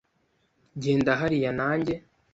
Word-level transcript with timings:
Genda 0.83 1.11
hariya 1.21 1.51
nanjye. 1.59 1.93